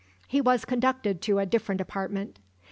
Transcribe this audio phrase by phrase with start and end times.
[0.27, 2.39] He was conducted to a different apartment.